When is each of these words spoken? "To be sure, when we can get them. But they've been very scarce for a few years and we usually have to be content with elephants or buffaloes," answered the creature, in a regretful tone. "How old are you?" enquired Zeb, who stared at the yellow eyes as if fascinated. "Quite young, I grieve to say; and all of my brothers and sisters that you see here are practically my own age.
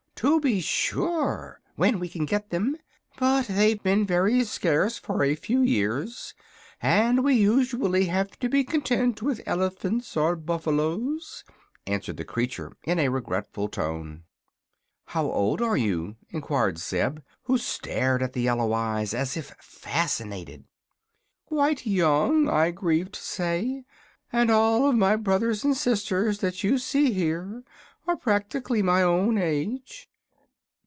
"To 0.21 0.39
be 0.39 0.59
sure, 0.61 1.61
when 1.77 1.97
we 1.99 2.07
can 2.07 2.25
get 2.27 2.51
them. 2.51 2.75
But 3.17 3.47
they've 3.47 3.81
been 3.81 4.05
very 4.05 4.43
scarce 4.43 4.99
for 4.99 5.23
a 5.23 5.33
few 5.33 5.61
years 5.63 6.35
and 6.79 7.23
we 7.23 7.33
usually 7.33 8.05
have 8.05 8.37
to 8.37 8.47
be 8.47 8.63
content 8.63 9.23
with 9.23 9.41
elephants 9.47 10.15
or 10.15 10.35
buffaloes," 10.35 11.43
answered 11.87 12.17
the 12.17 12.23
creature, 12.23 12.71
in 12.83 12.99
a 12.99 13.09
regretful 13.09 13.67
tone. 13.67 14.25
"How 15.05 15.25
old 15.25 15.59
are 15.59 15.75
you?" 15.75 16.17
enquired 16.29 16.77
Zeb, 16.77 17.17
who 17.45 17.57
stared 17.57 18.21
at 18.21 18.33
the 18.33 18.41
yellow 18.43 18.73
eyes 18.73 19.15
as 19.15 19.35
if 19.35 19.55
fascinated. 19.59 20.65
"Quite 21.47 21.87
young, 21.87 22.47
I 22.47 22.69
grieve 22.69 23.11
to 23.13 23.19
say; 23.19 23.85
and 24.31 24.51
all 24.51 24.87
of 24.87 24.95
my 24.95 25.15
brothers 25.15 25.63
and 25.63 25.75
sisters 25.75 26.41
that 26.41 26.63
you 26.63 26.77
see 26.77 27.11
here 27.11 27.63
are 28.05 28.15
practically 28.15 28.83
my 28.83 29.01
own 29.01 29.39
age. 29.39 30.07